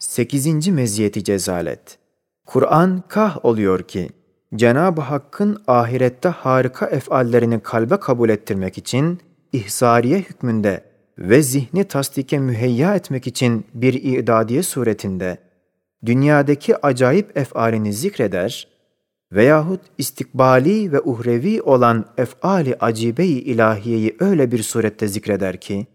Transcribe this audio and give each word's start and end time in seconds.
Sekizinci 0.00 0.72
meziyeti 0.72 1.24
cezalet. 1.24 1.98
Kur'an 2.46 3.02
kah 3.08 3.44
oluyor 3.44 3.82
ki, 3.82 4.08
Cenab-ı 4.54 5.00
Hakk'ın 5.00 5.62
ahirette 5.66 6.28
harika 6.28 6.86
efallerini 6.86 7.60
kalbe 7.60 7.96
kabul 7.96 8.28
ettirmek 8.28 8.78
için, 8.78 9.20
ihsariye 9.52 10.18
hükmünde 10.18 10.84
ve 11.18 11.42
zihni 11.42 11.84
tasdike 11.84 12.38
müheyya 12.38 12.94
etmek 12.94 13.26
için 13.26 13.64
bir 13.74 13.94
idadiye 13.94 14.62
suretinde, 14.62 15.38
dünyadaki 16.06 16.86
acayip 16.86 17.36
efalini 17.36 17.92
zikreder 17.92 18.68
veyahut 19.32 19.80
istikbali 19.98 20.92
ve 20.92 21.00
uhrevi 21.00 21.62
olan 21.62 22.04
efali 22.18 22.76
acibe-i 22.80 23.38
ilahiyeyi 23.38 24.16
öyle 24.20 24.52
bir 24.52 24.62
surette 24.62 25.08
zikreder 25.08 25.60
ki, 25.60 25.86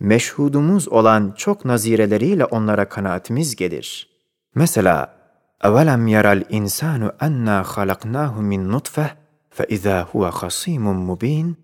meşhudumuz 0.00 0.88
olan 0.88 1.34
çok 1.36 1.64
nazireleriyle 1.64 2.44
onlara 2.44 2.88
kanaatimiz 2.88 3.56
gelir. 3.56 4.08
Mesela, 4.54 5.16
اَوَلَمْ 5.60 6.08
يَرَ 6.08 6.42
الْاِنْسَانُ 6.42 7.10
اَنَّا 7.26 7.62
خَلَقْنَاهُ 7.62 8.34
مِنْ 8.52 8.72
نُطْفَةٍ 8.72 9.08
فَاِذَا 9.56 10.04
هُوَ 10.04 10.30
خَصِيمٌ 10.30 10.84
مُب۪ينٌ 11.06 11.54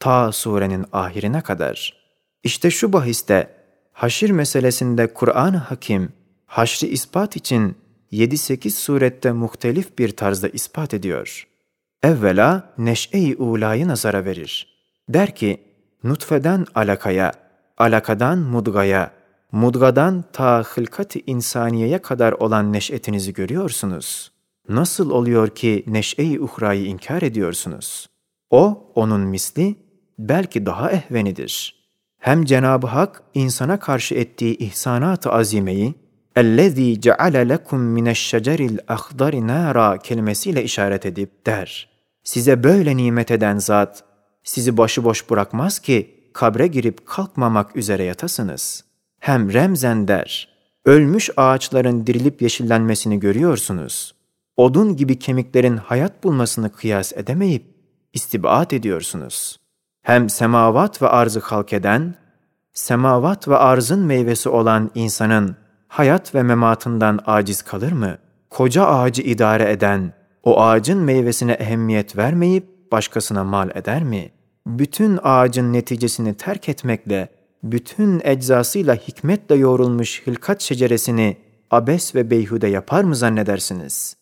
Ta 0.00 0.32
surenin 0.32 0.84
ahirine 0.92 1.40
kadar. 1.40 1.94
İşte 2.42 2.70
şu 2.70 2.92
bahiste, 2.92 3.54
haşir 3.92 4.30
meselesinde 4.30 5.14
Kur'an-ı 5.14 5.56
Hakim, 5.56 6.12
haşri 6.46 6.86
ispat 6.86 7.36
için 7.36 7.76
7-8 8.12 8.70
surette 8.70 9.32
muhtelif 9.32 9.98
bir 9.98 10.16
tarzda 10.16 10.48
ispat 10.48 10.94
ediyor. 10.94 11.46
Evvela 12.02 12.74
neş'e-i 12.78 13.36
ulayı 13.36 13.88
nazara 13.88 14.24
verir. 14.24 14.78
Der 15.08 15.34
ki, 15.34 15.60
nutfeden 16.04 16.66
alakaya, 16.74 17.32
alakadan 17.78 18.38
mudgaya, 18.38 19.10
mudgadan 19.52 20.24
ta 20.32 20.62
hılkat-ı 20.62 21.18
insaniyeye 21.26 21.98
kadar 21.98 22.32
olan 22.32 22.72
neş'etinizi 22.72 23.32
görüyorsunuz. 23.32 24.32
Nasıl 24.68 25.10
oluyor 25.10 25.48
ki 25.48 25.84
neş'e-i 25.86 26.40
uhrayı 26.40 26.84
inkar 26.84 27.22
ediyorsunuz? 27.22 28.06
O, 28.50 28.92
onun 28.94 29.20
misli, 29.20 29.76
belki 30.18 30.66
daha 30.66 30.90
ehvenidir. 30.90 31.78
Hem 32.18 32.44
Cenab-ı 32.44 32.86
Hak 32.86 33.22
insana 33.34 33.78
karşı 33.78 34.14
ettiği 34.14 34.56
ihsanat-ı 34.56 35.32
azimeyi, 35.32 35.94
اَلَّذ۪ي 36.36 37.00
جَعَلَ 37.00 37.54
لَكُمْ 37.54 37.80
مِنَ 37.96 38.10
الشَّجَرِ 38.10 38.78
الْاَخْضَرِ 38.78 39.32
نَارًا 39.32 40.02
kelimesiyle 40.02 40.64
işaret 40.64 41.06
edip 41.06 41.46
der. 41.46 41.88
Size 42.24 42.64
böyle 42.64 42.96
nimet 42.96 43.30
eden 43.30 43.58
zat, 43.58 44.04
sizi 44.44 44.76
başıboş 44.76 45.30
bırakmaz 45.30 45.78
ki 45.78 46.21
kabre 46.33 46.67
girip 46.67 47.05
kalkmamak 47.05 47.75
üzere 47.75 48.03
yatasınız. 48.03 48.83
Hem 49.19 49.53
remzen 49.53 50.07
der, 50.07 50.49
ölmüş 50.85 51.29
ağaçların 51.37 52.07
dirilip 52.07 52.41
yeşillenmesini 52.41 53.19
görüyorsunuz. 53.19 54.15
Odun 54.57 54.95
gibi 54.95 55.19
kemiklerin 55.19 55.77
hayat 55.77 56.23
bulmasını 56.23 56.71
kıyas 56.71 57.13
edemeyip 57.13 57.65
istibat 58.13 58.73
ediyorsunuz. 58.73 59.59
Hem 60.01 60.29
semavat 60.29 61.01
ve 61.01 61.07
arzı 61.07 61.39
halk 61.39 61.73
eden, 61.73 62.15
semavat 62.73 63.47
ve 63.47 63.57
arzın 63.57 63.99
meyvesi 63.99 64.49
olan 64.49 64.91
insanın 64.95 65.55
hayat 65.87 66.35
ve 66.35 66.43
mematından 66.43 67.19
aciz 67.25 67.61
kalır 67.61 67.91
mı? 67.91 68.17
Koca 68.49 68.85
ağacı 68.85 69.21
idare 69.21 69.71
eden, 69.71 70.13
o 70.43 70.61
ağacın 70.61 70.99
meyvesine 70.99 71.51
ehemmiyet 71.51 72.17
vermeyip 72.17 72.91
başkasına 72.91 73.43
mal 73.43 73.69
eder 73.75 74.03
mi? 74.03 74.31
Bütün 74.67 75.19
ağacın 75.23 75.73
neticesini 75.73 76.33
terk 76.33 76.69
etmekle, 76.69 77.29
bütün 77.63 78.21
eczasıyla 78.23 78.95
hikmetle 78.95 79.55
yoğrulmuş 79.55 80.27
hilkat 80.27 80.61
şeceresini 80.61 81.37
abes 81.71 82.15
ve 82.15 82.29
beyhude 82.29 82.67
yapar 82.67 83.03
mı 83.03 83.15
zannedersiniz? 83.15 84.17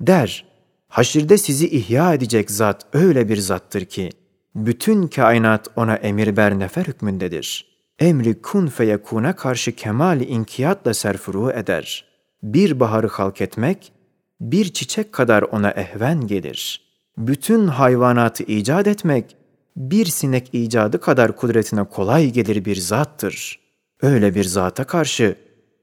Der, 0.00 0.46
haşirde 0.88 1.38
sizi 1.38 1.68
ihya 1.68 2.14
edecek 2.14 2.50
zat 2.50 2.86
öyle 2.92 3.28
bir 3.28 3.36
zattır 3.36 3.84
ki, 3.84 4.10
bütün 4.54 5.06
kainat 5.06 5.68
ona 5.76 5.94
emir 5.94 6.36
ber 6.36 6.58
nefer 6.58 6.84
hükmündedir.'' 6.84 7.76
emri 7.98 8.42
kun 8.42 8.66
feyekuna 8.66 9.36
karşı 9.36 9.72
kemali 9.72 10.24
inkiyatla 10.24 10.94
serfuru 10.94 11.50
eder. 11.50 12.04
Bir 12.42 12.80
baharı 12.80 13.08
halk 13.08 13.40
etmek, 13.40 13.92
bir 14.40 14.72
çiçek 14.72 15.12
kadar 15.12 15.42
ona 15.42 15.70
ehven 15.70 16.26
gelir. 16.26 16.86
Bütün 17.18 17.66
hayvanatı 17.66 18.42
icat 18.44 18.86
etmek, 18.86 19.36
bir 19.76 20.06
sinek 20.06 20.54
icadı 20.54 21.00
kadar 21.00 21.36
kudretine 21.36 21.84
kolay 21.84 22.30
gelir 22.30 22.64
bir 22.64 22.76
zattır. 22.76 23.60
Öyle 24.02 24.34
bir 24.34 24.44
zata 24.44 24.84
karşı, 24.84 25.36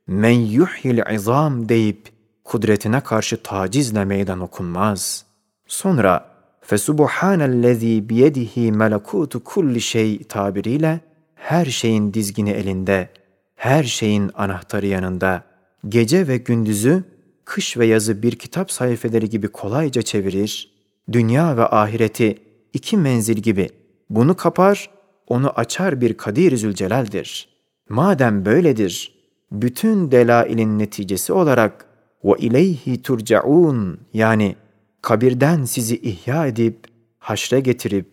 men 0.08 0.40
yuhyil 0.40 1.14
izam 1.14 1.70
deyip, 1.70 2.10
kudretine 2.44 3.02
karşı 3.02 3.44
tacizle 3.44 4.06
meydan 4.06 4.40
okunmaz. 4.40 5.26
Sonra, 5.68 6.26
fesubhanellezî 6.62 8.10
biyedihi 8.10 8.72
melekutu 8.72 9.44
kulli 9.44 9.82
şey 9.82 10.24
tabiriyle, 10.24 11.00
her 11.36 11.66
şeyin 11.66 12.14
dizgini 12.14 12.50
elinde, 12.50 13.10
her 13.56 13.84
şeyin 13.84 14.32
anahtarı 14.34 14.88
yanında, 14.88 15.44
gece 15.90 16.28
ve 16.28 16.38
gündüzü, 16.38 17.04
kış 17.46 17.78
ve 17.78 17.86
yazı 17.86 18.24
bir 18.24 18.36
kitap 18.36 18.72
sayfeleri 18.72 19.30
gibi 19.30 19.48
kolayca 19.48 20.02
çevirir, 20.02 20.74
dünya 21.12 21.58
ve 21.58 21.66
ahireti 21.66 22.38
iki 22.74 22.98
menzil 22.98 23.38
gibi 23.38 23.70
bunu 24.10 24.36
kapar, 24.36 24.90
onu 25.28 25.50
açar 25.50 26.02
bir 26.02 26.14
Kadir 26.14 26.58
Zülcelal'dir. 26.58 27.50
Madem 27.90 28.46
böyledir, 28.46 29.16
bütün 29.52 30.12
delailin 30.12 30.80
neticesi 30.80 31.34
olarak 31.34 31.86
ve 32.24 32.34
ileyhi 32.38 33.02
turcaun 33.02 34.00
yani 34.14 34.56
kabirden 35.02 35.64
sizi 35.64 35.98
ihya 35.98 36.48
edip, 36.48 36.88
haşre 37.20 37.60
getirip, 37.60 38.08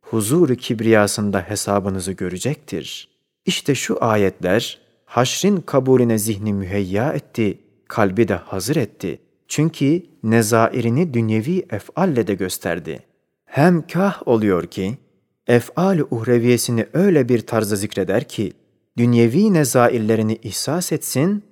huzur 0.00 0.54
kibriyasında 0.54 1.40
hesabınızı 1.40 2.12
görecektir. 2.12 3.08
İşte 3.46 3.74
şu 3.74 4.04
ayetler 4.04 4.80
haşrin 5.04 5.56
kabulüne 5.56 6.18
zihni 6.18 6.52
müheyya 6.52 7.12
etti, 7.12 7.58
kalbi 7.88 8.28
de 8.28 8.34
hazır 8.34 8.76
etti. 8.76 9.20
Çünkü 9.48 10.02
nezairini 10.22 11.14
dünyevi 11.14 11.66
efalle 11.70 12.26
de 12.26 12.34
gösterdi. 12.34 13.02
Hem 13.44 13.86
kah 13.86 14.28
oluyor 14.28 14.66
ki, 14.66 14.98
efal-i 15.47 16.03
uhreviyesini 16.03 16.87
öyle 16.93 17.29
bir 17.29 17.39
tarzda 17.39 17.75
zikreder 17.75 18.23
ki, 18.23 18.53
dünyevi 18.97 19.53
nezaillerini 19.53 20.35
ihsas 20.35 20.91
etsin, 20.91 21.43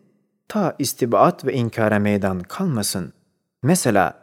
ta 0.48 0.76
istibaat 0.80 1.46
ve 1.46 1.54
inkara 1.54 2.00
meydan 2.00 2.40
kalmasın. 2.40 3.14
Mesela, 3.64 4.14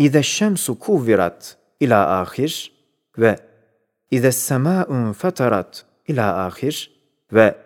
اِذَا 0.00 0.18
الشَّمْسُ 0.18 0.78
كُوْوِرَتْ 0.78 1.54
ila 1.80 2.20
ahir 2.20 2.72
ve 3.18 3.38
İze 4.10 4.32
semâ'un 4.32 5.12
fetarat 5.12 5.84
ila 6.08 6.46
ahir 6.46 6.90
ve 7.32 7.56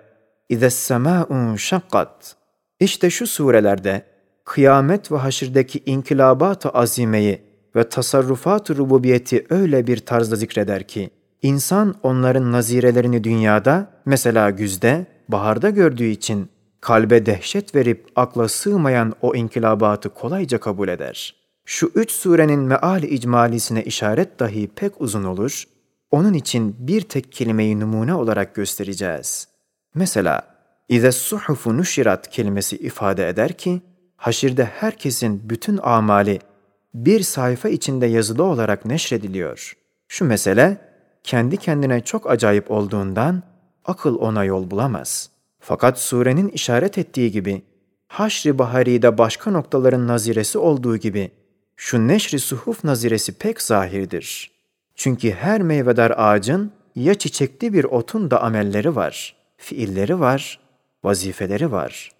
İze 0.48 0.70
semâ'un 0.70 1.56
şakkat. 1.56 2.36
İşte 2.80 3.10
şu 3.10 3.26
surelerde 3.26 4.02
kıyamet 4.44 5.12
ve 5.12 5.16
haşirdeki 5.16 5.82
inkilabat-ı 5.86 6.68
azimeyi 6.68 7.42
ve 7.76 7.88
tasarrufat-ı 7.88 8.76
rububiyeti 8.76 9.46
öyle 9.50 9.86
bir 9.86 9.96
tarzda 9.96 10.36
zikreder 10.36 10.88
ki, 10.88 11.10
insan 11.42 11.94
onların 12.02 12.52
nazirelerini 12.52 13.24
dünyada, 13.24 13.90
mesela 14.04 14.50
güzde, 14.50 15.06
baharda 15.28 15.70
gördüğü 15.70 16.04
için 16.04 16.48
kalbe 16.80 17.26
dehşet 17.26 17.74
verip 17.74 18.06
akla 18.16 18.48
sığmayan 18.48 19.14
o 19.22 19.34
inkilabatı 19.34 20.08
kolayca 20.08 20.60
kabul 20.60 20.88
eder. 20.88 21.34
Şu 21.64 21.90
üç 21.94 22.10
surenin 22.10 22.60
meali 22.60 23.06
icmalisine 23.06 23.84
işaret 23.84 24.40
dahi 24.40 24.68
pek 24.76 25.00
uzun 25.00 25.24
olur, 25.24 25.64
onun 26.10 26.34
için 26.34 26.76
bir 26.78 27.00
tek 27.00 27.32
kelimeyi 27.32 27.80
numune 27.80 28.14
olarak 28.14 28.54
göstereceğiz. 28.54 29.48
Mesela, 29.94 30.42
اِذَا 30.90 31.08
السُّحُفُ 31.08 31.76
nuşirat 31.76 32.30
kelimesi 32.30 32.76
ifade 32.76 33.28
eder 33.28 33.52
ki, 33.52 33.80
haşirde 34.16 34.64
herkesin 34.64 35.50
bütün 35.50 35.78
amali 35.82 36.38
bir 36.94 37.20
sayfa 37.20 37.68
içinde 37.68 38.06
yazılı 38.06 38.42
olarak 38.42 38.84
neşrediliyor. 38.84 39.76
Şu 40.08 40.24
mesele, 40.24 40.78
kendi 41.23 41.57
kendine 41.57 42.01
çok 42.01 42.29
acayip 42.29 42.71
olduğundan 42.71 43.43
akıl 43.85 44.15
ona 44.15 44.43
yol 44.43 44.71
bulamaz. 44.71 45.29
Fakat 45.59 45.99
surenin 45.99 46.47
işaret 46.47 46.97
ettiği 46.97 47.31
gibi, 47.31 47.61
Haşr-ı 48.07 48.59
Bahari'de 48.59 49.17
başka 49.17 49.51
noktaların 49.51 50.07
naziresi 50.07 50.57
olduğu 50.57 50.97
gibi, 50.97 51.31
şu 51.75 52.07
neşri 52.07 52.39
suhuf 52.39 52.83
naziresi 52.83 53.33
pek 53.33 53.61
zahirdir. 53.61 54.51
Çünkü 54.95 55.31
her 55.31 55.61
meyvedar 55.61 56.13
ağacın 56.17 56.71
ya 56.95 57.13
çiçekli 57.13 57.73
bir 57.73 57.83
otun 57.83 58.31
da 58.31 58.41
amelleri 58.41 58.95
var, 58.95 59.35
fiilleri 59.57 60.19
var, 60.19 60.59
vazifeleri 61.03 61.71
var. 61.71 62.11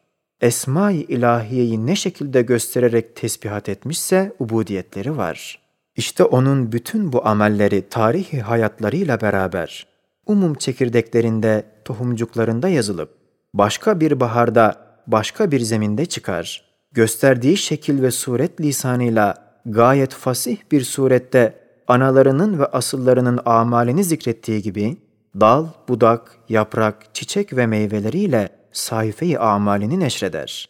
Esma-i 0.42 1.02
ilahiyeyi 1.02 1.86
ne 1.86 1.96
şekilde 1.96 2.42
göstererek 2.42 3.16
tesbihat 3.16 3.70
etmişse 3.70 4.34
ubudiyetleri 4.40 5.18
var. 5.18 5.62
İşte 5.95 6.24
onun 6.24 6.72
bütün 6.72 7.13
bu 7.13 7.28
amelleri 7.28 7.90
tarihi 7.90 8.42
hayatlarıyla 8.42 9.22
beraber 9.22 9.88
umum 10.25 10.54
çekirdeklerinde, 10.54 11.63
tohumcuklarında 11.86 12.69
yazılıp 12.69 13.10
başka 13.54 14.00
bir 14.00 14.19
baharda 14.19 14.75
başka 15.07 15.51
bir 15.51 15.60
zeminde 15.60 16.06
çıkar. 16.06 16.63
Gösterdiği 16.92 17.57
şekil 17.57 18.01
ve 18.01 18.12
suret 18.12 18.62
lisanıyla 18.62 19.36
gayet 19.66 20.13
fasih 20.13 20.57
bir 20.72 20.81
surette 20.81 21.60
analarının 21.88 22.60
ve 22.60 22.66
asıllarının 22.66 23.40
amalini 23.45 24.04
zikrettiği 24.04 24.62
gibi, 24.62 24.98
dal, 25.40 25.68
budak, 25.88 26.38
yaprak, 26.50 27.16
çiçek 27.16 27.57
ve 27.57 27.66
meyveleriyle 27.68 28.50
sayfeyi 28.72 29.40
amalini 29.40 30.00
neşreder. 30.00 30.69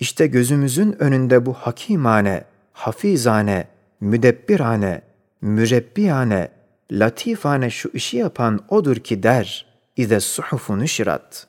İşte 0.00 0.26
gözümüzün 0.26 0.96
önünde 0.98 1.46
bu 1.46 1.52
hakimane, 1.52 2.44
hafizane, 2.72 3.73
müdebbirane, 4.04 5.02
mürebbiyane, 5.40 6.48
latifane 6.92 7.70
şu 7.70 7.88
işi 7.88 8.16
yapan 8.16 8.60
odur 8.68 8.96
ki 8.96 9.22
der, 9.22 9.66
İze 9.96 10.20
suhufu 10.20 10.78
nüşirat. 10.78 11.46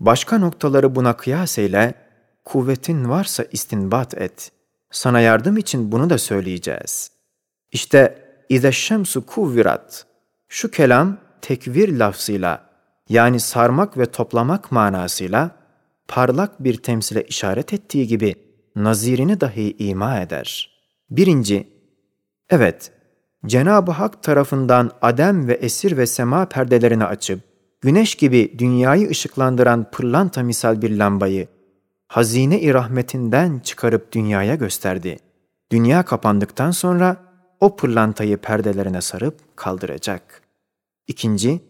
Başka 0.00 0.38
noktaları 0.38 0.94
buna 0.94 1.16
kıyas 1.16 1.58
eyle, 1.58 1.94
kuvvetin 2.44 3.08
varsa 3.08 3.44
istinbat 3.52 4.14
et. 4.14 4.52
Sana 4.90 5.20
yardım 5.20 5.56
için 5.56 5.92
bunu 5.92 6.10
da 6.10 6.18
söyleyeceğiz. 6.18 7.10
İşte 7.72 8.26
İze 8.48 8.72
şemsu 8.72 9.26
kuvvirat. 9.26 10.06
Şu 10.48 10.70
kelam 10.70 11.18
tekvir 11.42 11.98
lafzıyla 11.98 12.70
yani 13.08 13.40
sarmak 13.40 13.98
ve 13.98 14.06
toplamak 14.06 14.72
manasıyla 14.72 15.50
parlak 16.08 16.64
bir 16.64 16.76
temsile 16.76 17.24
işaret 17.24 17.72
ettiği 17.72 18.06
gibi 18.06 18.34
nazirini 18.76 19.40
dahi 19.40 19.76
ima 19.78 20.20
eder. 20.20 20.70
Birinci, 21.10 21.75
evet, 22.50 22.92
Cenab-ı 23.46 23.90
Hak 23.90 24.22
tarafından 24.22 24.90
adem 25.02 25.48
ve 25.48 25.54
esir 25.54 25.96
ve 25.96 26.06
sema 26.06 26.46
perdelerini 26.46 27.04
açıp, 27.04 27.40
güneş 27.80 28.14
gibi 28.14 28.54
dünyayı 28.58 29.10
ışıklandıran 29.10 29.90
pırlanta 29.90 30.42
misal 30.42 30.82
bir 30.82 30.96
lambayı, 30.96 31.48
hazine-i 32.08 32.74
rahmetinden 32.74 33.58
çıkarıp 33.58 34.12
dünyaya 34.12 34.54
gösterdi. 34.54 35.18
Dünya 35.72 36.02
kapandıktan 36.02 36.70
sonra 36.70 37.16
o 37.60 37.76
pırlantayı 37.76 38.36
perdelerine 38.36 39.00
sarıp 39.00 39.56
kaldıracak. 39.56 40.42
İkinci, 41.06 41.60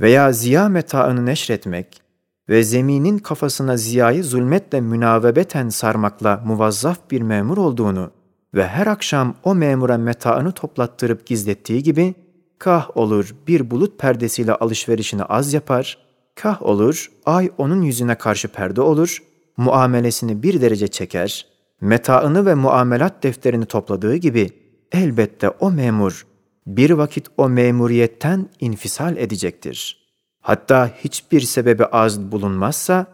veya 0.00 0.32
ziya 0.32 0.68
metaını 0.68 1.26
neşretmek 1.26 2.02
ve 2.48 2.62
zeminin 2.62 3.18
kafasına 3.18 3.76
ziyayı 3.76 4.24
zulmetle 4.24 4.80
münavebeten 4.80 5.68
sarmakla 5.68 6.42
muvazzaf 6.46 7.10
bir 7.10 7.22
memur 7.22 7.58
olduğunu 7.58 8.10
ve 8.54 8.66
her 8.66 8.86
akşam 8.86 9.34
o 9.44 9.54
memura 9.54 9.98
metaını 9.98 10.52
toplattırıp 10.52 11.26
gizlettiği 11.26 11.82
gibi, 11.82 12.14
kah 12.58 12.96
olur 12.96 13.34
bir 13.46 13.70
bulut 13.70 13.98
perdesiyle 13.98 14.54
alışverişini 14.54 15.24
az 15.24 15.52
yapar, 15.52 15.98
kah 16.34 16.62
olur 16.62 17.10
ay 17.26 17.50
onun 17.58 17.82
yüzüne 17.82 18.14
karşı 18.14 18.48
perde 18.48 18.80
olur, 18.80 19.22
muamelesini 19.56 20.42
bir 20.42 20.60
derece 20.60 20.88
çeker, 20.88 21.46
metaını 21.80 22.46
ve 22.46 22.54
muamelat 22.54 23.22
defterini 23.22 23.66
topladığı 23.66 24.16
gibi 24.16 24.50
elbette 24.92 25.48
o 25.48 25.70
memur 25.70 26.26
bir 26.66 26.90
vakit 26.90 27.26
o 27.36 27.48
memuriyetten 27.48 28.48
infisal 28.60 29.16
edecektir. 29.16 30.00
Hatta 30.40 30.90
hiçbir 31.04 31.40
sebebi 31.40 31.84
az 31.84 32.32
bulunmazsa, 32.32 33.06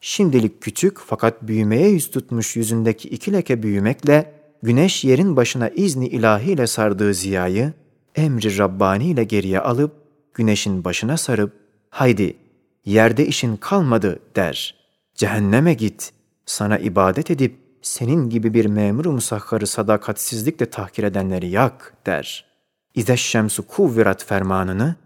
şimdilik 0.00 0.60
küçük 0.60 0.98
fakat 0.98 1.42
büyümeye 1.42 1.88
yüz 1.88 2.10
tutmuş 2.10 2.56
yüzündeki 2.56 3.08
iki 3.08 3.32
leke 3.32 3.62
büyümekle, 3.62 4.41
güneş 4.62 5.04
yerin 5.04 5.36
başına 5.36 5.68
izni 5.68 6.06
ilahiyle 6.06 6.66
sardığı 6.66 7.14
ziyayı, 7.14 7.72
emri 8.14 8.58
Rabbani 8.58 9.04
ile 9.04 9.24
geriye 9.24 9.60
alıp, 9.60 9.92
güneşin 10.34 10.84
başına 10.84 11.16
sarıp, 11.16 11.52
haydi 11.90 12.36
yerde 12.84 13.26
işin 13.26 13.56
kalmadı 13.56 14.18
der. 14.36 14.74
Cehenneme 15.14 15.74
git, 15.74 16.12
sana 16.46 16.78
ibadet 16.78 17.30
edip, 17.30 17.56
senin 17.82 18.30
gibi 18.30 18.54
bir 18.54 18.66
memuru 18.66 19.12
musahharı 19.12 19.66
sadakatsizlikle 19.66 20.66
tahkir 20.66 21.04
edenleri 21.04 21.48
yak 21.48 21.94
der.'' 22.06 22.52
İzeş 22.94 23.22
şemsu 23.22 23.66
kuvvirat 23.66 24.24
fermanını 24.24 24.96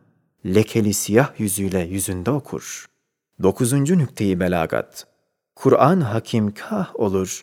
lekeli 0.47 0.95
siyah 0.95 1.41
yüzüyle 1.41 1.81
yüzünde 1.81 2.31
okur. 2.31 2.87
Dokuzuncu 3.43 3.99
nükteyi 3.99 4.41
belagat. 4.41 5.07
Kur'an 5.55 6.01
hakim 6.01 6.55
kah 6.55 7.01
olur, 7.01 7.43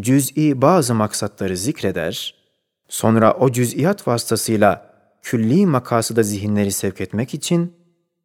cüz'i 0.00 0.62
bazı 0.62 0.94
maksatları 0.94 1.56
zikreder, 1.56 2.34
sonra 2.88 3.32
o 3.32 3.52
cüz'iyat 3.52 4.08
vasıtasıyla 4.08 4.94
külli 5.22 5.66
makasıda 5.66 6.22
zihinleri 6.22 6.72
sevk 6.72 7.00
etmek 7.00 7.34
için, 7.34 7.72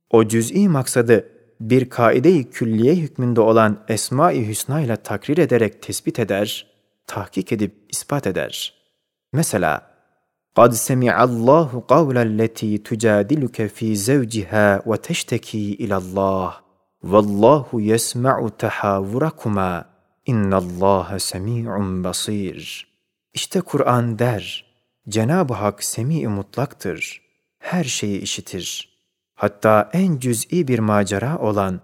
o 0.09 0.27
cüz'i 0.27 0.69
maksadı 0.69 1.29
bir 1.59 1.89
kaide-i 1.89 2.49
külliye 2.49 2.95
hükmünde 2.95 3.41
olan 3.41 3.83
Esma-i 3.87 4.47
Hüsna 4.47 4.81
ile 4.81 4.95
takrir 4.95 5.37
ederek 5.37 5.81
tespit 5.81 6.19
eder, 6.19 6.67
tahkik 7.07 7.51
edip 7.51 7.85
ispat 7.89 8.27
eder. 8.27 8.73
Mesela, 9.33 9.91
قد 10.55 10.73
سمع 10.73 11.23
الله 11.23 11.83
قول 11.87 12.17
التي 12.17 12.77
تجادلك 12.77 13.65
في 13.65 13.95
زوجها 13.95 14.81
وتشتكي 14.85 15.77
إلى 15.79 15.97
الله 15.97 16.53
والله 17.03 17.65
يسمع 17.73 18.49
تحاوركما 18.63 19.85
İnna 20.26 20.56
Allah 20.56 21.18
semi'un 21.18 22.04
basir. 22.04 22.86
İşte 23.34 23.60
Kur'an 23.60 24.18
der, 24.18 24.64
Cenab-ı 25.08 25.54
Hak 25.54 25.84
semi 25.84 26.28
mutlaktır, 26.28 27.22
her 27.58 27.84
şeyi 27.84 28.20
işitir. 28.20 28.88
Hatta 29.34 29.90
en 29.92 30.18
cüz'i 30.18 30.68
bir 30.68 30.78
macera 30.78 31.38
olan 31.38 31.80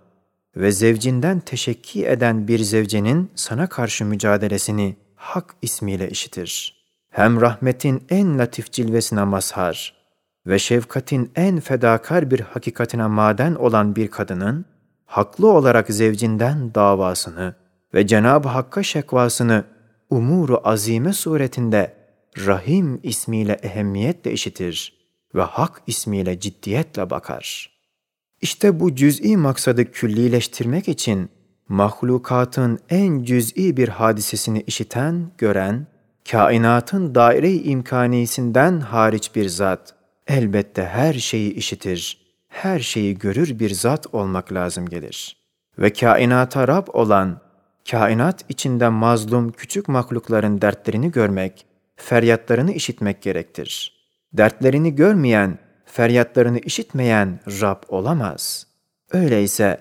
ve 0.56 0.72
zevcinden 0.72 1.40
teşekki 1.40 2.06
eden 2.06 2.48
bir 2.48 2.58
zevcenin 2.58 3.30
sana 3.34 3.68
karşı 3.68 4.04
mücadelesini 4.04 4.96
Hak 5.16 5.54
ismiyle 5.62 6.10
işitir. 6.10 6.82
Hem 7.10 7.40
rahmetin 7.40 8.04
en 8.10 8.38
latif 8.38 8.72
cilvesine 8.72 9.24
mazhar 9.24 9.94
ve 10.46 10.58
şefkatin 10.58 11.32
en 11.36 11.60
fedakar 11.60 12.30
bir 12.30 12.40
hakikatine 12.40 13.06
maden 13.06 13.54
olan 13.54 13.96
bir 13.96 14.08
kadının, 14.08 14.64
haklı 15.06 15.52
olarak 15.52 15.88
zevcinden 15.88 16.74
davasını 16.74 17.61
ve 17.94 18.06
Cenab-ı 18.06 18.48
Hakk'a 18.48 18.82
şekvasını 18.82 19.64
umuru 20.10 20.60
azime 20.64 21.12
suretinde 21.12 21.94
Rahim 22.46 23.00
ismiyle 23.02 23.52
ehemmiyetle 23.52 24.32
işitir 24.32 25.02
ve 25.34 25.42
Hak 25.42 25.82
ismiyle 25.86 26.40
ciddiyetle 26.40 27.10
bakar. 27.10 27.72
İşte 28.40 28.80
bu 28.80 28.94
cüz'i 28.94 29.36
maksadı 29.36 29.92
küllileştirmek 29.92 30.88
için 30.88 31.30
mahlukatın 31.68 32.78
en 32.90 33.22
cüz'i 33.22 33.76
bir 33.76 33.88
hadisesini 33.88 34.60
işiten, 34.66 35.30
gören 35.38 35.86
kainatın 36.30 37.14
daire-i 37.14 37.62
imkanisinden 37.62 38.80
hariç 38.80 39.34
bir 39.34 39.48
zat, 39.48 39.94
elbette 40.26 40.84
her 40.84 41.14
şeyi 41.14 41.54
işitir, 41.54 42.18
her 42.48 42.80
şeyi 42.80 43.18
görür 43.18 43.58
bir 43.58 43.70
zat 43.70 44.14
olmak 44.14 44.52
lazım 44.52 44.88
gelir. 44.88 45.36
Ve 45.78 45.92
kainata 45.92 46.68
Rab 46.68 46.86
olan, 46.92 47.40
kainat 47.90 48.44
içinde 48.48 48.88
mazlum 48.88 49.52
küçük 49.52 49.88
mahlukların 49.88 50.62
dertlerini 50.62 51.10
görmek, 51.10 51.66
feryatlarını 51.96 52.72
işitmek 52.72 53.22
gerektir. 53.22 54.02
Dertlerini 54.32 54.94
görmeyen, 54.94 55.58
feryatlarını 55.84 56.58
işitmeyen 56.58 57.40
Rab 57.60 57.82
olamaz. 57.88 58.66
Öyleyse 59.12 59.80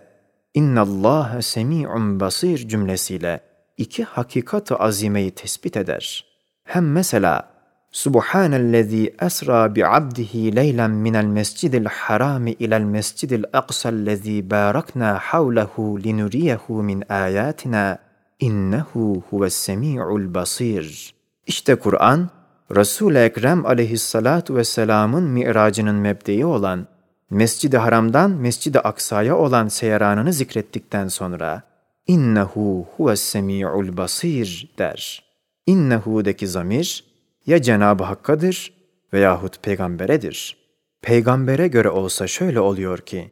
inna 0.53 0.81
Allah 0.81 1.41
semi'un 1.41 2.19
basir 2.19 2.67
cümlesiyle 2.67 3.41
iki 3.77 4.03
hakikat-ı 4.03 4.75
azimeyi 4.75 5.31
tespit 5.31 5.77
eder. 5.77 6.25
Hem 6.63 6.91
mesela 6.91 7.50
سبحان 7.91 8.53
الذي 8.53 9.11
أسرى 9.19 9.67
بعبده 9.67 10.33
ليلا 10.33 10.87
من 10.87 11.15
المسجد 11.15 11.75
الحرام 11.75 12.47
إلى 12.47 12.77
المسجد 12.77 13.33
الأقصى 13.33 13.89
الذي 13.89 14.41
باركنا 14.41 15.19
حوله 15.19 15.99
لنريه 16.05 16.61
من 16.69 17.03
آياتنا 17.03 17.99
إنه 18.43 19.21
هو 19.33 19.45
السميع 19.45 20.15
البصير. 20.15 21.13
İşte 21.47 21.75
Kur'an, 21.75 22.29
Resul-i 22.75 23.17
Ekrem 23.17 23.65
aleyhissalatu 23.65 24.55
vesselamın 24.55 25.23
miracının 25.23 25.95
mebdeyi 25.95 26.45
olan, 26.45 26.87
Mescid-i 27.29 27.77
Haram'dan 27.77 28.31
Mescid-i 28.31 28.79
Aksa'ya 28.79 29.37
olan 29.37 29.67
seyranını 29.67 30.33
zikrettikten 30.33 31.07
sonra, 31.07 31.61
İnnehu 32.07 32.87
huves 32.97 33.21
semi'ul 33.21 33.97
basir 33.97 34.73
der. 34.77 35.23
İnnehu'daki 35.65 36.47
zamir, 36.47 37.10
ya 37.45 37.61
Cenab-ı 37.61 38.03
Hakk'adır 38.03 38.73
veyahut 39.13 39.63
peygamberedir. 39.63 40.57
Peygambere 41.01 41.67
göre 41.67 41.89
olsa 41.89 42.27
şöyle 42.27 42.59
oluyor 42.59 42.97
ki, 42.97 43.31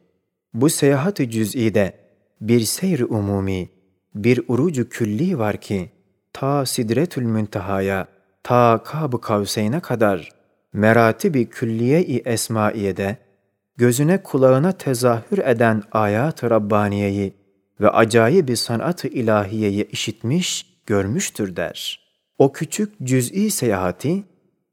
bu 0.54 0.70
seyahat-ı 0.70 1.30
cüz'ide 1.30 1.94
bir 2.40 2.60
seyr 2.60 3.00
umumi, 3.00 3.68
bir 4.14 4.40
urucu 4.48 4.88
külli 4.88 5.38
var 5.38 5.60
ki, 5.60 5.90
ta 6.32 6.66
sidretül 6.66 7.22
müntehaya, 7.22 8.06
ta 8.42 8.82
kab-ı 8.84 9.20
kavseyne 9.20 9.80
kadar 9.80 10.28
meratibi 10.72 11.48
külliye-i 11.48 12.22
esmaiyede, 12.24 13.16
gözüne 13.76 14.22
kulağına 14.22 14.72
tezahür 14.72 15.38
eden 15.38 15.82
ayat-ı 15.92 16.50
Rabbaniye'yi 16.50 17.34
ve 17.80 17.90
acayip 17.90 18.48
bir 18.48 18.56
sanat-ı 18.56 19.08
ilahiyeyi 19.08 19.88
işitmiş, 19.88 20.66
görmüştür 20.86 21.56
der. 21.56 22.09
O 22.40 22.52
küçük 22.52 22.92
cüz'i 23.02 23.50
seyahati, 23.50 24.24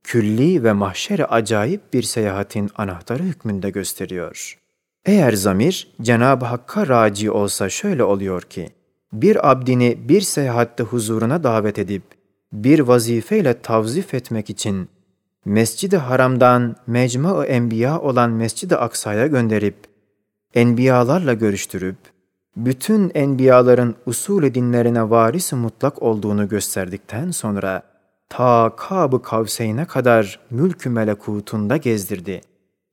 külli 0.03 0.63
ve 0.63 0.73
mahşere 0.73 1.25
acayip 1.25 1.93
bir 1.93 2.03
seyahatin 2.03 2.69
anahtarı 2.75 3.23
hükmünde 3.23 3.69
gösteriyor. 3.69 4.59
Eğer 5.05 5.33
zamir 5.33 5.95
Cenab-ı 6.01 6.45
Hakk'a 6.45 6.87
raci 6.87 7.31
olsa 7.31 7.69
şöyle 7.69 8.03
oluyor 8.03 8.41
ki, 8.41 8.69
bir 9.13 9.51
abdini 9.51 10.09
bir 10.09 10.21
seyahatte 10.21 10.83
huzuruna 10.83 11.43
davet 11.43 11.79
edip, 11.79 12.03
bir 12.53 12.79
vazifeyle 12.79 13.61
tavzif 13.61 14.13
etmek 14.13 14.49
için 14.49 14.89
Mescid-i 15.45 15.97
Haram'dan 15.97 16.75
Mecmu-i 16.87 17.47
Enbiya 17.47 18.01
olan 18.01 18.31
Mescid-i 18.31 18.75
Aksa'ya 18.75 19.27
gönderip, 19.27 19.77
enbiyalarla 20.53 21.33
görüştürüp, 21.33 21.97
bütün 22.57 23.11
enbiyaların 23.15 23.95
usulü 24.05 24.53
dinlerine 24.53 25.09
varis 25.09 25.53
mutlak 25.53 26.03
olduğunu 26.03 26.49
gösterdikten 26.49 27.31
sonra, 27.31 27.81
ta 28.29 28.75
Kab-ı 28.77 29.21
Kavseyn'e 29.21 29.85
kadar 29.85 30.39
mülkü 30.49 30.89
melekutunda 30.89 31.77
gezdirdi. 31.77 32.41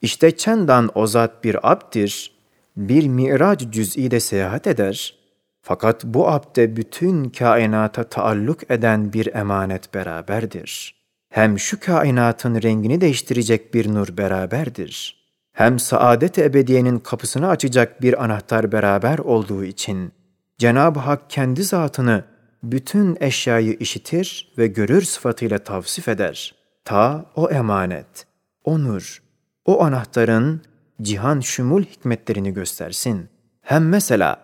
İşte 0.02 0.37
çendan 0.37 0.90
o 0.94 1.06
zat 1.06 1.44
bir 1.44 1.73
abdir, 1.73 2.33
bir 2.76 3.09
mirac 3.09 3.71
cüz'i 3.71 4.11
de 4.11 4.21
seyahat 4.21 4.66
eder. 4.66 5.18
Fakat 5.62 6.04
bu 6.04 6.28
abde 6.28 6.76
bütün 6.76 7.25
kainata 7.25 8.04
taalluk 8.04 8.71
eden 8.71 9.12
bir 9.12 9.35
emanet 9.35 9.94
beraberdir. 9.94 10.94
Hem 11.30 11.59
şu 11.59 11.80
kainatın 11.80 12.62
rengini 12.62 13.00
değiştirecek 13.00 13.75
bir 13.75 13.94
nur 13.94 14.16
beraberdir. 14.16 15.24
Hem 15.54 15.78
saadet 15.78 16.38
ebediyenin 16.38 16.99
kapısını 16.99 17.49
açacak 17.49 18.02
bir 18.02 18.25
anahtar 18.25 18.73
beraber 18.73 19.18
olduğu 19.18 19.64
için 19.64 20.12
Cenab-ı 20.58 21.00
Hak 21.00 21.30
kendi 21.30 21.64
zatını 21.64 22.25
bütün 22.62 23.16
eşyayı 23.20 23.73
işitir 23.73 24.54
ve 24.58 24.66
görür 24.66 25.02
sıfatıyla 25.02 25.58
tavsif 25.58 26.08
eder. 26.08 26.54
Ta 26.84 27.26
o 27.37 27.50
emanet, 27.50 28.26
o 28.64 28.84
nur, 28.84 29.23
o 29.64 29.82
anahtarın 29.82 30.62
cihan 31.02 31.40
şumul 31.40 31.82
hikmetlerini 31.82 32.54
göstersin. 32.54 33.28
Hem 33.62 33.88
mesela 33.88 34.40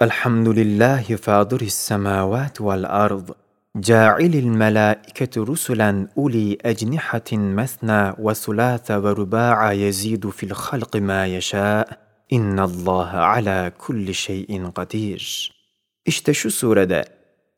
Elhamdülillahi 0.00 1.16
fâduris 1.16 1.74
semâvât 1.74 2.60
vel 2.60 2.84
ard 2.88 3.28
melâiketi 3.74 5.40
rusulen 5.40 6.08
uli 6.16 6.58
ecnihatin 6.64 7.40
mesna 7.40 8.14
ve 8.18 8.34
sulâse 8.34 9.02
ve 9.02 9.10
rubâ'a 9.16 9.72
yezidu 9.72 10.30
fil 10.30 10.50
halqi 10.50 11.00
mâ 11.00 11.24
yeşâ 11.24 11.84
innallâhe 12.30 13.18
alâ 13.18 13.70
kulli 13.78 14.14
şeyin 14.14 14.70
kadir. 14.70 15.52
İşte 16.06 16.34
şu 16.34 16.50
surede 16.50 17.04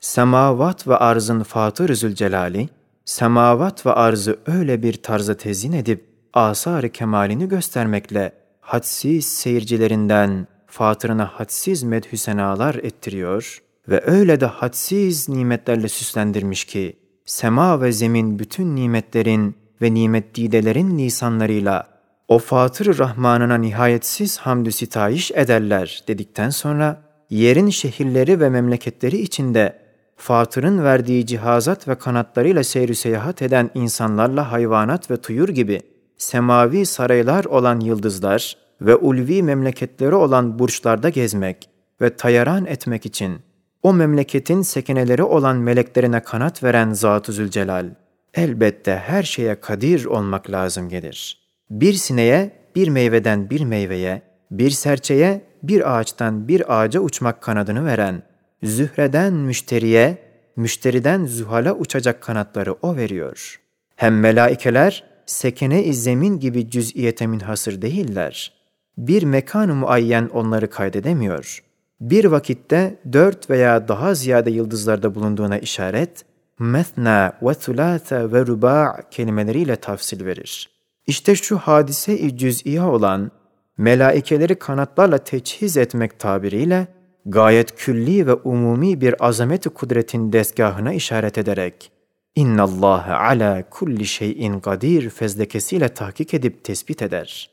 semavat 0.00 0.88
ve 0.88 0.97
arzın 0.97 1.42
Fatır 1.42 1.94
Zülcelali, 1.94 2.68
semavat 3.04 3.87
ve 3.87 3.92
arzı 3.92 4.38
öyle 4.47 4.83
bir 4.83 4.92
tarza 4.92 5.35
tezin 5.35 5.73
edip 5.73 6.04
asar-ı 6.33 6.88
kemalini 6.88 7.49
göstermekle 7.49 8.33
hadsiz 8.61 9.26
seyircilerinden 9.26 10.47
Fatırına 10.66 11.26
hadsiz 11.26 11.83
medhü 11.83 12.16
senalar 12.16 12.75
ettiriyor 12.75 13.63
ve 13.88 14.02
öyle 14.06 14.40
de 14.40 14.46
hadsiz 14.46 15.28
nimetlerle 15.28 15.88
süslendirmiş 15.88 16.64
ki 16.64 16.96
sema 17.24 17.80
ve 17.80 17.92
zemin 17.92 18.38
bütün 18.38 18.76
nimetlerin 18.76 19.56
ve 19.82 19.94
nimet 19.94 20.34
didelerin 20.34 20.98
lisanlarıyla 20.98 21.88
o 22.28 22.38
Fatır-ı 22.38 22.98
Rahman'ına 22.98 23.56
nihayetsiz 23.56 24.38
hamdü 24.38 24.72
sitayiş 24.72 25.30
ederler 25.30 26.04
dedikten 26.08 26.50
sonra 26.50 27.02
yerin 27.30 27.70
şehirleri 27.70 28.40
ve 28.40 28.50
memleketleri 28.50 29.16
içinde 29.16 29.78
Fatır'ın 30.16 30.84
verdiği 30.84 31.26
cihazat 31.26 31.88
ve 31.88 31.94
kanatlarıyla 31.94 32.64
seyri 32.64 32.94
seyahat 32.94 33.42
eden 33.42 33.70
insanlarla 33.74 34.52
hayvanat 34.52 35.10
ve 35.10 35.16
tuyur 35.16 35.48
gibi 35.48 35.80
semavi 36.16 36.86
saraylar 36.86 37.44
olan 37.44 37.80
yıldızlar 37.80 38.56
ve 38.80 38.96
ulvi 38.96 39.42
memleketleri 39.42 40.14
olan 40.14 40.58
burçlarda 40.58 41.08
gezmek 41.08 41.68
ve 42.00 42.16
tayaran 42.16 42.66
etmek 42.66 43.06
için 43.06 43.38
o 43.84 43.94
memleketin 43.94 44.62
sekeneleri 44.62 45.22
olan 45.22 45.56
meleklerine 45.56 46.20
kanat 46.20 46.62
veren 46.62 46.92
Zat-ı 46.92 47.32
Zülcelal, 47.32 47.86
elbette 48.34 49.02
her 49.06 49.22
şeye 49.22 49.60
kadir 49.60 50.04
olmak 50.04 50.50
lazım 50.50 50.88
gelir. 50.88 51.38
Bir 51.70 51.92
sineye 51.92 52.50
bir 52.76 52.88
meyveden 52.88 53.50
bir 53.50 53.64
meyveye, 53.64 54.22
bir 54.50 54.70
serçeye 54.70 55.44
bir 55.62 55.96
ağaçtan 55.96 56.48
bir 56.48 56.80
ağaca 56.80 57.00
uçmak 57.00 57.42
kanadını 57.42 57.86
veren, 57.86 58.22
zühreden 58.62 59.32
müşteriye, 59.32 60.18
müşteriden 60.56 61.26
zuhala 61.26 61.74
uçacak 61.74 62.22
kanatları 62.22 62.72
o 62.72 62.96
veriyor. 62.96 63.60
Hem 63.96 64.20
melaikeler 64.20 65.04
sekene-i 65.26 65.94
zemin 65.94 66.40
gibi 66.40 66.70
cüz'iyete 66.70 67.26
minhasır 67.26 67.82
değiller. 67.82 68.52
Bir 68.98 69.22
mekan 69.22 69.70
muayyen 69.70 70.30
onları 70.32 70.70
kaydedemiyor. 70.70 71.64
Bir 72.00 72.24
vakitte 72.24 73.00
dört 73.12 73.50
veya 73.50 73.88
daha 73.88 74.14
ziyade 74.14 74.50
yıldızlarda 74.50 75.14
bulunduğuna 75.14 75.58
işaret, 75.58 76.24
methna 76.58 77.32
ve 77.42 77.54
thulâthe 77.54 78.32
ve 78.32 78.46
rubâ 78.46 79.00
kelimeleriyle 79.10 79.76
tafsil 79.76 80.24
verir. 80.24 80.70
İşte 81.06 81.34
şu 81.34 81.58
hadise-i 81.58 82.36
cüz'iye 82.36 82.82
olan 82.82 83.30
melaikeleri 83.78 84.54
kanatlarla 84.54 85.18
teçhiz 85.18 85.76
etmek 85.76 86.18
tabiriyle 86.18 86.86
gayet 87.26 87.76
külli 87.76 88.26
ve 88.26 88.34
umumi 88.34 89.00
bir 89.00 89.26
azameti 89.26 89.68
kudretin 89.68 90.32
desgahına 90.32 90.92
işaret 90.92 91.38
ederek 91.38 91.90
İnna 92.36 92.62
Allah 92.62 93.20
ala 93.20 93.70
kulli 93.70 94.06
şeyin 94.06 94.60
kadir 94.60 95.10
fezlekesiyle 95.10 95.88
tahkik 95.88 96.34
edip 96.34 96.64
tespit 96.64 97.02
eder. 97.02 97.50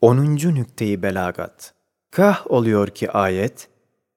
10. 0.00 0.36
nükteyi 0.36 1.02
belagat. 1.02 1.74
Kah 2.15 2.51
oluyor 2.51 2.87
ki 2.87 3.11
ayet, 3.11 3.67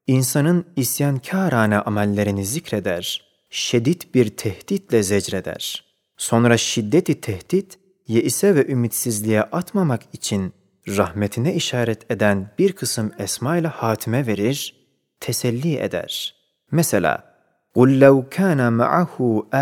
insanın 0.07 0.67
isyankârane 0.77 1.79
amellerini 1.79 2.47
zikreder, 2.47 3.35
şiddet 3.51 4.15
bir 4.15 4.37
tehditle 4.37 5.03
zecreder. 5.03 5.85
Sonra 6.17 6.57
şiddeti 6.57 7.21
tehdit, 7.21 7.79
yeise 8.09 8.55
ve 8.55 8.67
ümitsizliğe 8.67 9.43
atmamak 9.43 10.03
için 10.13 10.53
rahmetine 10.89 11.55
işaret 11.55 12.11
eden 12.11 12.51
bir 12.59 12.73
kısım 12.73 13.13
esma 13.19 13.57
ile 13.57 13.69
hatime 13.69 14.27
verir, 14.27 14.75
teselli 15.21 15.79
eder. 15.79 16.35
Mesela, 16.71 17.35
قُلْ 17.77 17.91
لَوْ 18.05 18.17
كَانَ 18.37 18.61
مَعَهُ 18.81 19.15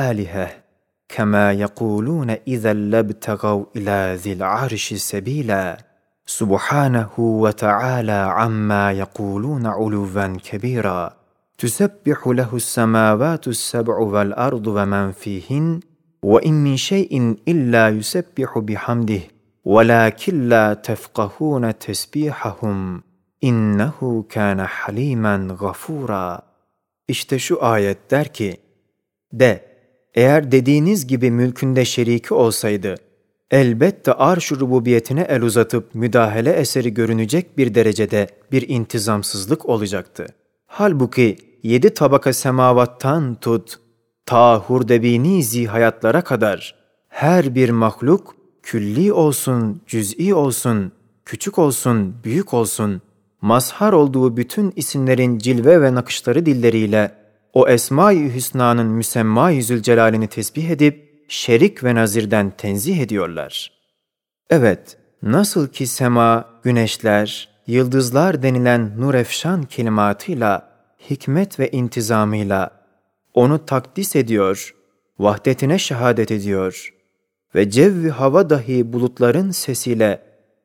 آلِهَةٌ 0.08 0.48
كَمَا 1.14 1.46
يَقُولُونَ 1.64 2.30
اِذَا 2.52 2.72
لَبْتَغَوْا 2.94 3.64
اِلَى 3.76 4.00
ذِي 4.22 4.32
الْعَرْشِ 4.38 4.86
سَب۪يلًا 5.10 5.85
Subhanahu 6.27 7.45
ve 7.45 7.51
Taala 7.51 8.35
amma 8.35 8.91
yekulun 8.91 9.63
uluven 9.63 10.35
kebira. 10.37 11.13
Tüsebbihu 11.57 12.37
lehu's 12.37 12.65
semavatu 12.65 13.53
seb'u 13.53 14.13
vel 14.13 14.33
ardu 14.35 14.75
ve 14.75 14.85
men 14.85 15.11
fihin 15.11 15.83
ve 16.23 16.39
in 16.41 16.55
min 16.55 16.75
şey'in 16.75 17.41
illa 17.45 17.89
yusebbihu 17.89 18.67
bihamdih 18.67 19.21
velakin 19.65 20.49
la 20.49 20.81
tefkahun 20.81 21.71
tesbihahum 21.79 23.03
innehu 23.41 24.27
kana 24.33 24.67
halimen 24.69 25.47
gafura. 25.47 26.41
İşte 27.07 27.39
şu 27.39 27.63
ayet 27.63 28.11
der 28.11 28.33
ki, 28.33 28.57
De, 29.33 29.65
eğer 30.13 30.51
dediğiniz 30.51 31.07
gibi 31.07 31.31
mülkünde 31.31 31.85
şeriki 31.85 32.33
olsaydı, 32.33 32.95
elbette 33.51 34.13
arş-ı 34.13 34.59
rububiyetine 34.59 35.21
el 35.21 35.41
uzatıp 35.41 35.95
müdahale 35.95 36.51
eseri 36.51 36.93
görünecek 36.93 37.57
bir 37.57 37.75
derecede 37.75 38.27
bir 38.51 38.69
intizamsızlık 38.69 39.65
olacaktı. 39.65 40.25
Halbuki 40.65 41.37
yedi 41.63 41.93
tabaka 41.93 42.33
semavattan 42.33 43.35
tut, 43.35 43.79
ta 44.25 44.59
hurdebini 44.59 45.67
hayatlara 45.67 46.21
kadar 46.21 46.75
her 47.09 47.55
bir 47.55 47.69
mahluk 47.69 48.35
külli 48.63 49.13
olsun, 49.13 49.81
cüz'i 49.87 50.33
olsun, 50.33 50.91
küçük 51.25 51.59
olsun, 51.59 52.15
büyük 52.23 52.53
olsun, 52.53 53.01
mazhar 53.41 53.93
olduğu 53.93 54.37
bütün 54.37 54.73
isimlerin 54.75 55.37
cilve 55.37 55.81
ve 55.81 55.95
nakışları 55.95 56.45
dilleriyle 56.45 57.11
o 57.53 57.67
Esma-i 57.67 58.35
Hüsna'nın 58.35 58.87
müsemma-i 58.87 59.63
Zülcelal'ini 59.63 60.27
tesbih 60.27 60.69
edip 60.69 61.06
şerik 61.27 61.83
ve 61.83 61.95
nazirden 61.95 62.53
tenzih 62.57 62.99
ediyorlar. 62.99 63.71
Evet, 64.49 64.97
nasıl 65.23 65.67
ki 65.67 65.87
sema, 65.87 66.49
güneşler, 66.63 67.49
yıldızlar 67.67 68.43
denilen 68.43 69.01
nurefşan 69.01 69.63
kelimatıyla, 69.63 70.69
hikmet 71.09 71.59
ve 71.59 71.71
intizamıyla 71.71 72.71
onu 73.33 73.65
takdis 73.65 74.15
ediyor, 74.15 74.75
vahdetine 75.19 75.79
şehadet 75.79 76.31
ediyor 76.31 76.93
ve 77.55 77.69
cevvi 77.69 78.09
hava 78.09 78.49
dahi 78.49 78.93
bulutların 78.93 79.51
sesiyle 79.51 80.21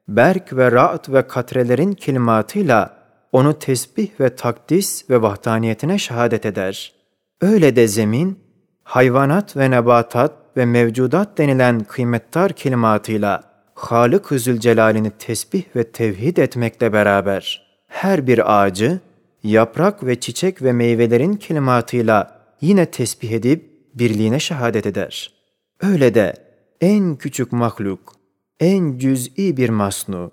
berk 0.09 0.57
ve 0.57 0.73
ra'd 0.73 1.12
ve 1.12 1.26
katrelerin 1.26 1.92
kelimatıyla 1.92 3.02
onu 3.33 3.59
tesbih 3.59 4.21
ve 4.21 4.37
takdis 4.37 5.11
ve 5.11 5.23
vahdaniyetine 5.23 5.99
şehadet 5.99 6.47
eder. 6.47 6.92
Öyle 7.40 7.76
de 7.76 7.88
zemin, 7.88 8.38
hayvanat 8.83 9.57
ve 9.57 9.71
nebatat 9.71 10.33
ve 10.56 10.66
mevcudat 10.66 11.38
denilen 11.38 11.80
kıymettar 11.80 12.52
kelimatıyla 12.52 13.42
Halık-ı 13.75 14.38
Zülcelal'ini 14.38 15.11
tesbih 15.11 15.62
ve 15.76 15.85
tevhid 15.85 16.37
etmekle 16.37 16.92
beraber 16.92 17.73
her 17.88 18.26
bir 18.26 18.62
ağacı, 18.62 19.00
yaprak 19.42 20.06
ve 20.06 20.21
çiçek 20.21 20.62
ve 20.62 20.73
meyvelerin 20.73 21.35
kelimatıyla 21.35 22.42
yine 22.61 22.87
tesbih 22.87 23.30
edip 23.30 23.71
birliğine 23.94 24.40
şehadet 24.40 24.87
eder. 24.87 25.32
Öyle 25.80 26.14
de 26.14 26.35
en 26.80 27.16
küçük 27.16 27.52
mahluk, 27.52 28.12
en 28.61 28.99
cüz'i 28.99 29.56
bir 29.56 29.68
masnu, 29.68 30.30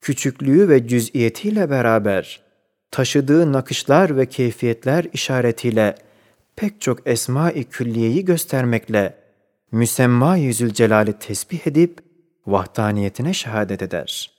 küçüklüğü 0.00 0.68
ve 0.68 0.88
cüz'iyetiyle 0.88 1.70
beraber 1.70 2.40
taşıdığı 2.90 3.52
nakışlar 3.52 4.16
ve 4.16 4.26
keyfiyetler 4.26 5.06
işaretiyle 5.12 5.94
pek 6.56 6.80
çok 6.80 7.06
esma-i 7.06 7.64
külliyeyi 7.64 8.24
göstermekle 8.24 9.19
müsemma-i 9.72 10.54
zülcelali 10.54 11.12
tesbih 11.12 11.66
edip 11.66 11.98
vahdaniyetine 12.46 13.32
şehadet 13.32 13.82
eder. 13.82 14.30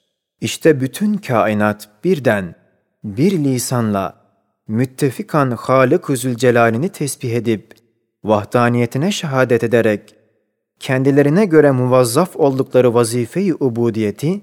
İşte 0.41 0.81
bütün 0.81 1.13
kainat 1.13 1.89
birden, 2.03 2.55
bir 3.03 3.31
lisanla, 3.31 4.21
müttefikan 4.67 5.51
Halık-ı 5.51 6.17
Zülcelal'ini 6.17 6.89
tesbih 6.89 7.33
edip, 7.33 7.75
vahdaniyetine 8.23 9.11
şehadet 9.11 9.63
ederek, 9.63 10.15
kendilerine 10.79 11.45
göre 11.45 11.71
muvazzaf 11.71 12.35
oldukları 12.35 12.93
vazife-i 12.93 13.53
ubudiyeti, 13.53 14.41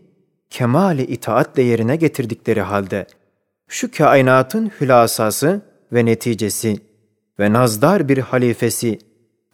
kemali 0.51 1.03
itaatle 1.03 1.63
yerine 1.63 1.97
getirdikleri 1.97 2.61
halde, 2.61 3.07
şu 3.69 3.91
kainatın 3.91 4.71
hülasası 4.81 5.61
ve 5.93 6.05
neticesi 6.05 6.77
ve 7.39 7.53
nazdar 7.53 8.09
bir 8.09 8.19
halifesi 8.19 8.99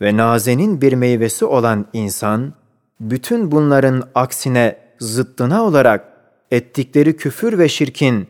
ve 0.01 0.17
nazenin 0.17 0.81
bir 0.81 0.93
meyvesi 0.93 1.45
olan 1.45 1.87
insan, 1.93 2.55
bütün 3.01 3.51
bunların 3.51 4.03
aksine 4.15 4.77
zıttına 4.99 5.65
olarak 5.65 6.09
ettikleri 6.51 7.17
küfür 7.17 7.59
ve 7.59 7.69
şirkin 7.69 8.27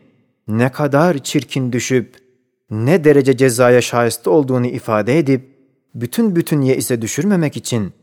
ne 0.47 0.71
kadar 0.71 1.17
çirkin 1.17 1.71
düşüp 1.71 2.15
ne 2.69 3.03
derece 3.03 3.37
cezaya 3.37 3.81
şahiste 3.81 4.29
olduğunu 4.29 4.67
ifade 4.67 5.19
edip 5.19 5.55
bütün 5.95 6.35
bütün 6.35 6.61
yeise 6.61 7.01
düşürmemek 7.01 7.57
için 7.57 7.93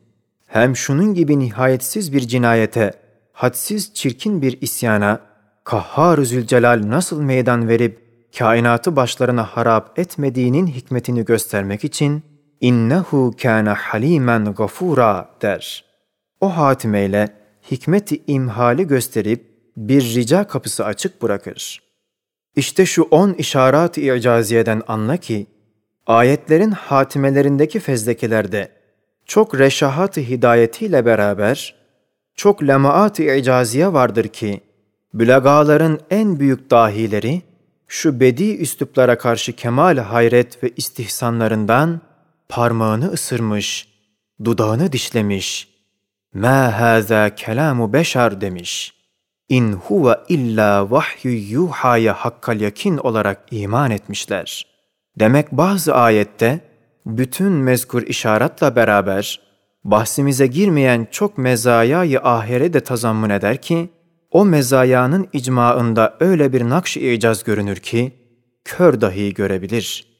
hem 0.47 0.76
şunun 0.76 1.14
gibi 1.14 1.38
nihayetsiz 1.38 2.12
bir 2.12 2.21
cinayete, 2.21 2.92
hadsiz 3.33 3.95
çirkin 3.95 4.42
bir 4.42 4.59
isyana, 4.61 5.21
Kahhar-ı 5.64 6.26
Zülcelal 6.26 6.83
nasıl 6.85 7.23
meydan 7.23 7.69
verip 7.69 8.02
kainatı 8.38 8.97
başlarına 8.97 9.45
harap 9.45 9.99
etmediğinin 9.99 10.66
hikmetini 10.66 11.25
göstermek 11.25 11.85
için 11.85 12.23
innehu 12.62 13.35
kana 13.42 13.75
halimen 13.75 14.54
gafura 14.54 15.31
der. 15.42 15.85
O 16.40 16.57
hatimeyle 16.57 17.28
hikmeti 17.71 18.23
imhali 18.26 18.87
gösterip 18.87 19.52
bir 19.76 20.02
rica 20.14 20.47
kapısı 20.47 20.85
açık 20.85 21.23
bırakır. 21.23 21.83
İşte 22.57 22.87
şu 22.87 23.02
on 23.02 23.33
işaret-i 23.33 24.14
icaziyeden 24.14 24.83
anla 24.87 25.16
ki, 25.16 25.47
ayetlerin 26.07 26.71
hatimelerindeki 26.71 27.81
fezlekelerde 27.81 28.69
çok 29.26 29.59
reşahat-ı 29.59 30.21
hidayetiyle 30.21 31.07
beraber 31.07 31.75
çok 32.35 32.62
lemaat-ı 32.62 33.23
icaziye 33.23 33.92
vardır 33.92 34.28
ki, 34.28 34.61
bülagaların 35.14 36.00
en 36.11 36.40
büyük 36.40 36.71
dahileri, 36.71 37.42
şu 37.88 38.21
bedi 38.21 38.57
üsluplara 38.57 39.19
karşı 39.19 39.52
kemal 39.52 39.99
hayret 39.99 40.64
ve 40.64 40.71
istihsanlarından 40.76 42.00
parmağını 42.52 43.12
ısırmış, 43.12 43.88
dudağını 44.44 44.92
dişlemiş. 44.92 45.68
Mâ 46.35 46.81
hâzâ 46.81 47.35
kelâmu 47.35 47.92
beşer 47.92 48.40
demiş. 48.40 48.94
İn 49.48 49.72
huve 49.72 50.16
illa 50.29 50.90
vahyü 50.90 51.31
yuhaya 51.31 52.14
hakkal 52.14 52.61
yakin 52.61 52.96
olarak 52.96 53.44
iman 53.50 53.90
etmişler. 53.90 54.66
Demek 55.18 55.53
bazı 55.53 55.94
ayette 55.94 56.61
bütün 57.07 57.53
mezkur 57.53 58.03
işaratla 58.03 58.77
beraber 58.77 59.40
bahsimize 59.85 60.46
girmeyen 60.46 61.09
çok 61.11 61.38
mezayayı 61.38 62.20
ahire 62.20 62.72
de 62.72 62.81
tazammun 62.81 63.31
eder 63.31 63.62
ki, 63.62 63.90
o 64.31 64.44
mezayanın 64.44 65.29
icmaında 65.33 66.16
öyle 66.20 66.53
bir 66.53 66.68
nakş 66.68 66.96
icaz 66.96 67.44
görünür 67.44 67.77
ki, 67.77 68.12
kör 68.64 69.00
dahi 69.00 69.35
görebilir.'' 69.35 70.12